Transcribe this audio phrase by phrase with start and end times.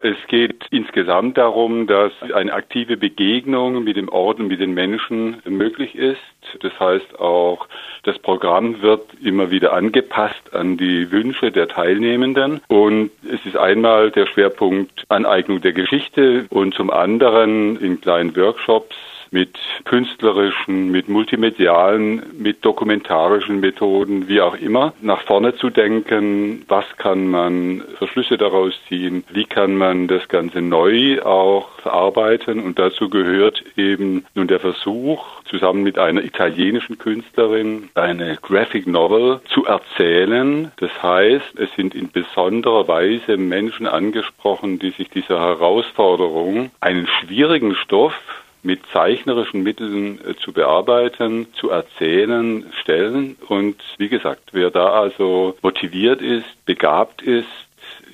[0.00, 5.42] Es geht insgesamt darum, dass eine aktive Begegnung mit dem Ort und mit den Menschen
[5.44, 6.20] möglich ist.
[6.60, 7.66] Das heißt auch,
[8.04, 12.60] das Programm wird immer wieder angepasst an die Wünsche der Teilnehmenden.
[12.68, 18.94] Und es ist einmal der Schwerpunkt Aneignung der Geschichte und zum anderen in kleinen Workshops
[19.30, 26.84] mit künstlerischen, mit multimedialen, mit dokumentarischen Methoden, wie auch immer, nach vorne zu denken, was
[26.96, 32.60] kann man für Schlüsse daraus ziehen, wie kann man das Ganze neu auch verarbeiten?
[32.60, 39.40] Und dazu gehört eben nun der Versuch, zusammen mit einer italienischen Künstlerin eine Graphic Novel
[39.48, 40.70] zu erzählen.
[40.76, 47.74] Das heißt, es sind in besonderer Weise Menschen angesprochen, die sich dieser Herausforderung, einen schwierigen
[47.74, 48.14] Stoff
[48.62, 53.36] mit zeichnerischen Mitteln äh, zu bearbeiten, zu erzählen, stellen.
[53.48, 57.46] Und wie gesagt, wer da also motiviert ist, begabt ist,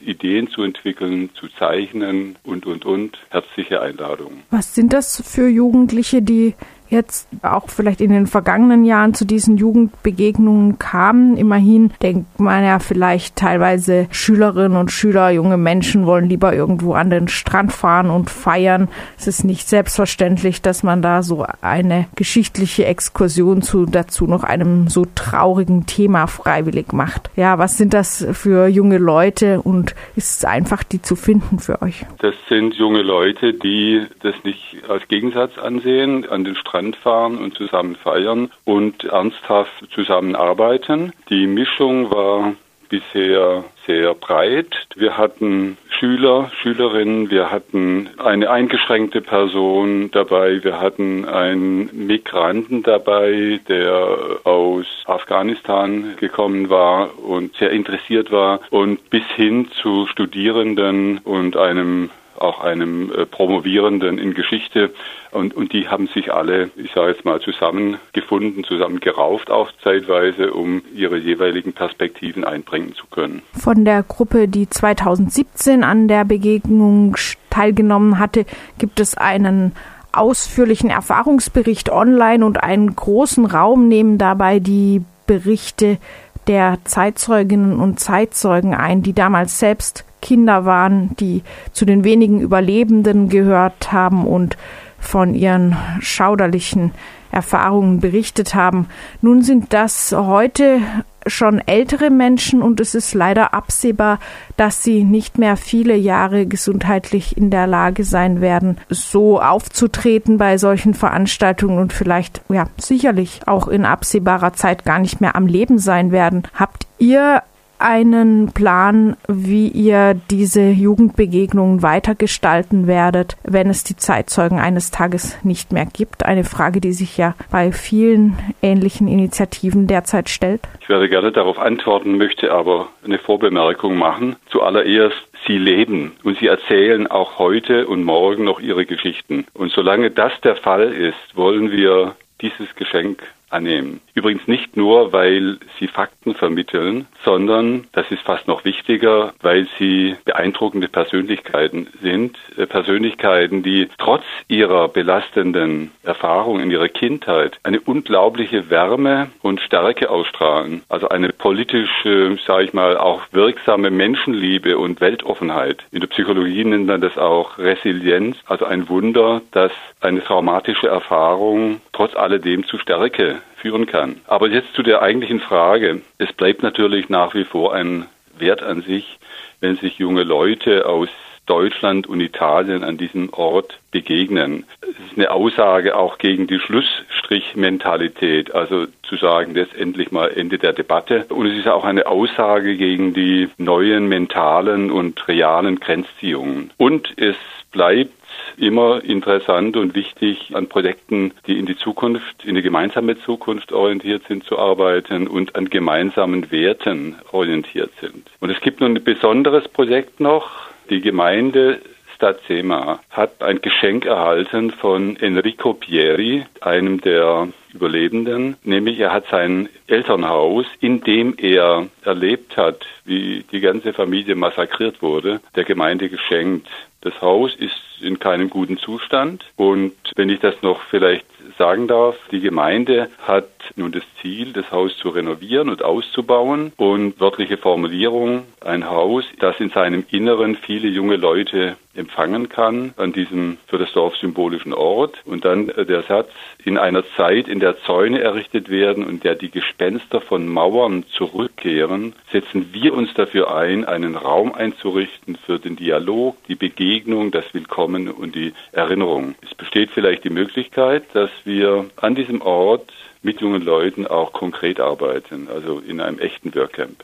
[0.05, 4.43] Ideen zu entwickeln, zu zeichnen und, und, und, herzliche Einladung.
[4.51, 6.55] Was sind das für Jugendliche, die
[6.95, 11.37] jetzt auch vielleicht in den vergangenen Jahren zu diesen Jugendbegegnungen kamen.
[11.37, 17.11] Immerhin denkt man ja vielleicht teilweise Schülerinnen und Schüler, junge Menschen wollen lieber irgendwo an
[17.11, 18.89] den Strand fahren und feiern.
[19.19, 24.89] Es ist nicht selbstverständlich, dass man da so eine geschichtliche Exkursion zu dazu noch einem
[24.89, 27.31] so traurigen Thema freiwillig macht.
[27.37, 31.83] Ja, was sind das für junge Leute und ist es einfach, die zu finden für
[31.83, 32.07] euch?
[32.19, 37.39] Das sind junge Leute, die das nicht als Gegensatz ansehen, an den Strand Strand fahren
[37.39, 41.13] und zusammen feiern und ernsthaft zusammenarbeiten.
[41.31, 42.53] Die Mischung war
[42.91, 44.87] bisher sehr breit.
[44.95, 53.61] Wir hatten Schüler, Schülerinnen, wir hatten eine eingeschränkte Person dabei, wir hatten einen Migranten dabei,
[53.69, 61.57] der aus Afghanistan gekommen war und sehr interessiert war und bis hin zu Studierenden und
[61.57, 64.93] einem auch einem äh, Promovierenden in Geschichte.
[65.31, 70.83] Und, und die haben sich alle, ich sage jetzt mal, zusammengefunden, zusammengerauft auch zeitweise, um
[70.95, 73.43] ihre jeweiligen Perspektiven einbringen zu können.
[73.53, 77.17] Von der Gruppe, die 2017 an der Begegnung
[77.51, 78.47] teilgenommen hatte,
[78.79, 79.73] gibt es einen
[80.13, 85.99] ausführlichen Erfahrungsbericht online und einen großen Raum nehmen dabei die Berichte
[86.47, 93.29] der Zeitzeuginnen und Zeitzeugen ein, die damals selbst Kinder waren, die zu den wenigen Überlebenden
[93.29, 94.57] gehört haben und
[95.05, 96.93] von ihren schauderlichen
[97.31, 98.89] Erfahrungen berichtet haben.
[99.21, 100.81] Nun sind das heute
[101.27, 104.19] schon ältere Menschen und es ist leider absehbar,
[104.57, 110.59] dass sie nicht mehr viele Jahre gesundheitlich in der Lage sein werden, so aufzutreten bei
[110.59, 115.79] solchen Veranstaltungen und vielleicht, ja, sicherlich auch in absehbarer Zeit gar nicht mehr am Leben
[115.79, 116.43] sein werden.
[116.55, 117.43] Habt ihr
[117.85, 125.71] einen Plan, wie ihr diese Jugendbegegnungen weitergestalten werdet, wenn es die Zeitzeugen eines Tages nicht
[125.71, 126.25] mehr gibt?
[126.25, 130.63] Eine Frage, die sich ja bei vielen ähnlichen Initiativen derzeit stellt.
[130.81, 134.37] Ich werde gerne darauf antworten, möchte aber eine Vorbemerkung machen.
[134.51, 135.17] Zuallererst
[135.47, 139.47] Sie leben und sie erzählen auch heute und morgen noch ihre Geschichten.
[139.53, 143.23] Und solange das der Fall ist, wollen wir dieses Geschenk
[143.55, 144.01] annehmen.
[144.15, 150.17] Übrigens nicht nur, weil sie Fakten vermitteln, sondern, das ist fast noch wichtiger, weil sie
[150.25, 152.37] beeindruckende Persönlichkeiten sind.
[152.57, 160.11] Äh, Persönlichkeiten, die trotz ihrer belastenden Erfahrungen in ihrer Kindheit eine unglaubliche Wärme und Stärke
[160.11, 160.83] ausstrahlen.
[160.89, 165.85] Also eine politische, sage ich mal, auch wirksame Menschenliebe und Weltoffenheit.
[165.93, 171.81] In der Psychologie nennt man das auch Resilienz, also ein Wunder, dass eine traumatische Erfahrung
[171.93, 174.21] trotz alledem zu Stärke führen kann.
[174.27, 176.03] Aber jetzt zu der eigentlichen Frage.
[176.19, 178.07] Es bleibt natürlich nach wie vor ein
[178.39, 179.19] Wert an sich,
[179.61, 181.09] wenn sich junge Leute aus
[181.47, 184.65] Deutschland und Italien an diesem Ort begegnen.
[184.81, 190.29] Es ist eine Aussage auch gegen die Schlussstrichmentalität, also zu sagen, das ist endlich mal
[190.29, 191.27] Ende der Debatte.
[191.29, 196.73] Und es ist auch eine Aussage gegen die neuen mentalen und realen Grenzziehungen.
[196.77, 197.37] Und es
[197.71, 198.13] bleibt
[198.57, 204.23] immer interessant und wichtig, an Projekten, die in die Zukunft, in die gemeinsame Zukunft orientiert
[204.29, 208.31] sind, zu arbeiten und an gemeinsamen Werten orientiert sind.
[208.41, 210.74] Und es gibt nun ein besonderes Projekt noch.
[210.91, 211.81] Die Gemeinde
[212.15, 219.69] Stazema hat ein Geschenk erhalten von Enrico Pieri, einem der Überlebenden, nämlich er hat sein
[219.89, 226.69] Elternhaus, in dem er erlebt hat, wie die ganze Familie massakriert wurde, der Gemeinde geschenkt.
[227.01, 231.27] Das Haus ist in keinem guten Zustand und wenn ich das noch vielleicht
[231.59, 237.21] sagen darf, die Gemeinde hat nun das Ziel, das Haus zu renovieren und auszubauen und
[237.21, 243.59] wörtliche Formulierung, ein Haus, das in seinem Inneren viele junge Leute empfangen kann an diesem
[243.67, 245.17] für das Dorf symbolischen Ort.
[245.25, 246.31] Und dann äh, der Satz,
[246.65, 252.15] in einer Zeit, in der Zäune errichtet werden und der die Gespenster von Mauern zurückkehren,
[252.33, 258.11] setzen wir uns dafür ein, einen Raum einzurichten für den Dialog, die Begegnung, das Willkommen
[258.11, 259.35] und die Erinnerung.
[259.43, 262.93] Es besteht vielleicht die Möglichkeit, dass wir an diesem Ort
[263.25, 266.97] mit jungen Leuten auch konkret arbeiten, also in einem echten Workcamp.